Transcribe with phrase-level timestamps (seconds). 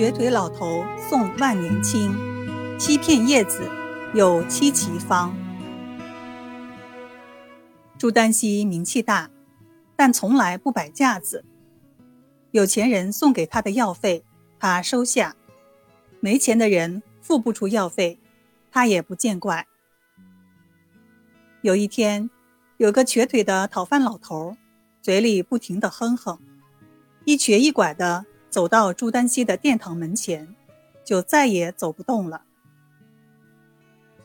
[0.00, 2.16] 瘸腿老头送万年青，
[2.78, 3.68] 七片叶子
[4.14, 5.36] 有七奇方。
[7.98, 9.28] 朱丹溪名气大，
[9.96, 11.44] 但从来不摆架子。
[12.50, 14.24] 有钱人送给他的药费，
[14.58, 15.34] 他收下；
[16.18, 18.18] 没钱的人付不出药费，
[18.72, 19.66] 他也不见怪。
[21.60, 22.30] 有一天，
[22.78, 24.56] 有个瘸腿的讨饭老头，
[25.02, 26.38] 嘴里不停地哼哼，
[27.26, 28.24] 一瘸一拐的。
[28.50, 30.54] 走到朱丹溪的殿堂门前，
[31.04, 32.42] 就再也走不动了。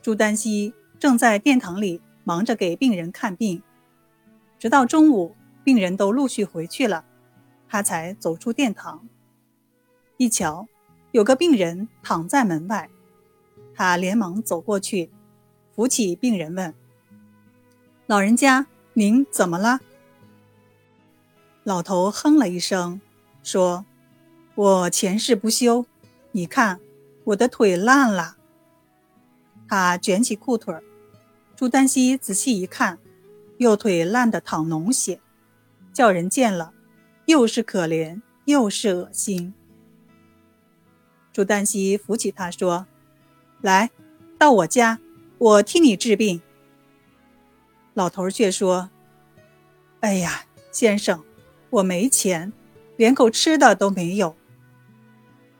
[0.01, 3.61] 朱丹溪正在殿堂里忙着给病人看病，
[4.57, 7.05] 直到中午，病人都陆续回去了，
[7.69, 9.07] 他才走出殿堂。
[10.17, 10.67] 一瞧，
[11.11, 12.89] 有个病人躺在门外，
[13.75, 15.11] 他连忙走过去，
[15.75, 16.73] 扶起病人问
[18.07, 19.81] ：“老人家，您怎么了？”
[21.63, 22.99] 老头哼了一声，
[23.43, 23.85] 说。
[24.55, 25.85] 我前世不修，
[26.31, 26.79] 你看
[27.25, 28.37] 我的腿烂了。
[29.67, 30.73] 他卷起裤腿
[31.57, 32.97] 朱丹溪仔细一看，
[33.57, 35.19] 右腿烂得淌脓血，
[35.91, 36.73] 叫人见了，
[37.25, 39.53] 又是可怜又是恶心。
[41.33, 42.87] 朱丹溪扶起他说
[43.59, 43.91] ：“来，
[44.37, 44.99] 到我家，
[45.37, 46.41] 我替你治病。”
[47.93, 48.89] 老头却说
[49.99, 51.21] ：“哎呀，先生，
[51.69, 52.53] 我没钱，
[52.95, 54.33] 连口吃的都没有。”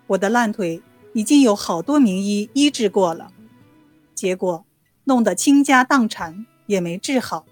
[0.07, 0.81] 我的烂腿
[1.13, 3.31] 已经有好多名医医治过了，
[4.13, 4.65] 结果
[5.05, 7.45] 弄得倾家荡产也没治好。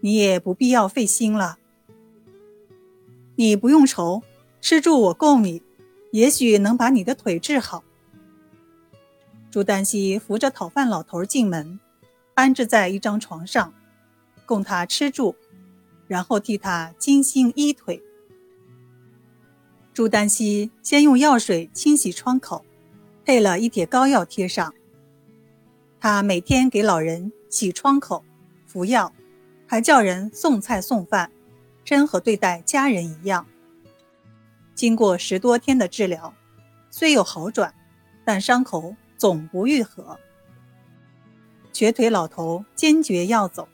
[0.00, 1.58] 你也不必要费心了，
[3.34, 4.22] 你不用愁，
[4.60, 5.62] 吃住我供你，
[6.12, 7.82] 也许能把你的腿治好。
[9.50, 11.80] 朱丹溪扶着讨饭老头进门，
[12.34, 13.72] 安置在一张床上，
[14.44, 15.34] 供他吃住，
[16.06, 18.00] 然后替他精心医腿。
[19.96, 22.62] 朱丹溪先用药水清洗创口，
[23.24, 24.74] 配了一帖膏药贴上。
[25.98, 28.22] 他每天给老人洗创口、
[28.66, 29.10] 服药，
[29.66, 31.32] 还叫人送菜送饭，
[31.82, 33.46] 真和对待家人一样。
[34.74, 36.34] 经过十多天的治疗，
[36.90, 37.72] 虽有好转，
[38.22, 40.20] 但伤口总不愈合。
[41.72, 43.66] 瘸腿老头坚决要走，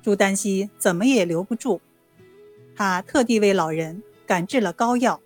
[0.00, 1.82] 朱丹溪怎么也留不住。
[2.74, 5.20] 他特地为老人赶制了膏药。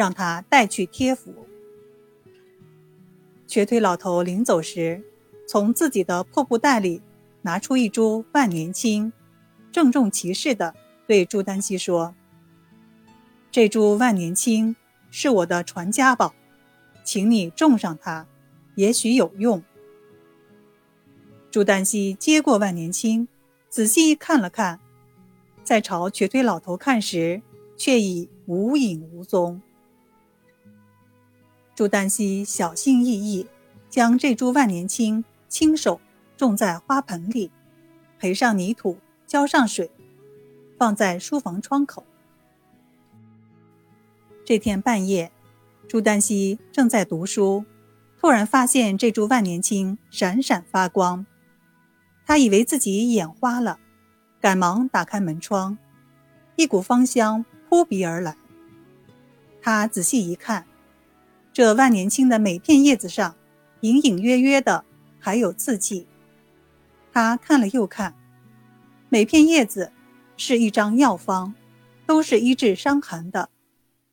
[0.00, 1.30] 让他带去贴符。
[3.46, 5.04] 瘸腿老头临走时，
[5.46, 7.02] 从自己的破布袋里
[7.42, 9.12] 拿出一株万年青，
[9.70, 10.74] 郑重其事地
[11.06, 12.14] 对朱丹溪说
[13.52, 14.74] ：“这株万年青
[15.10, 16.34] 是我的传家宝，
[17.04, 18.26] 请你种上它，
[18.76, 19.62] 也许有用。”
[21.52, 23.28] 朱丹溪接过万年青，
[23.68, 24.80] 仔细看了看，
[25.62, 27.42] 在朝瘸腿老头看时，
[27.76, 29.60] 却已无影无踪。
[31.80, 33.46] 朱丹溪小心翼翼，
[33.88, 35.98] 将这株万年青亲手
[36.36, 37.50] 种在花盆里，
[38.18, 39.90] 培上泥土，浇上水，
[40.76, 42.04] 放在书房窗口。
[44.44, 45.32] 这天半夜，
[45.88, 47.64] 朱丹溪正在读书，
[48.20, 51.24] 突然发现这株万年青闪闪发光，
[52.26, 53.78] 他以为自己眼花了，
[54.38, 55.78] 赶忙打开门窗，
[56.56, 58.36] 一股芳香扑鼻而来。
[59.62, 60.66] 他仔细一看。
[61.60, 63.36] 这万年青的每片叶子上，
[63.82, 64.82] 隐隐约约的
[65.18, 66.06] 还有字迹。
[67.12, 68.14] 他看了又看，
[69.10, 69.92] 每片叶子
[70.38, 71.52] 是一张药方，
[72.06, 73.50] 都是医治伤寒的，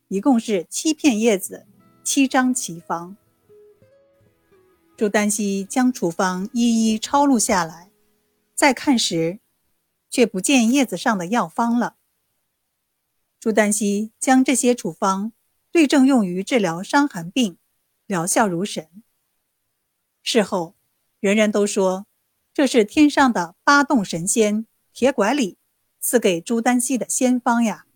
[0.09, 1.66] 一共是七片叶子，
[2.03, 3.16] 七张奇方。
[4.97, 7.90] 朱丹溪将处方一一抄录下来，
[8.53, 9.40] 再看时，
[10.09, 11.96] 却不见叶子上的药方了。
[13.40, 15.31] 朱丹溪将这些处方。
[15.72, 17.57] 对症用于治疗伤寒病，
[18.05, 19.03] 疗效如神。
[20.22, 20.75] 事后，
[21.19, 22.05] 人人都说
[22.53, 25.57] 这是天上的八洞神仙铁拐李
[26.00, 27.86] 赐给朱丹溪的仙方呀。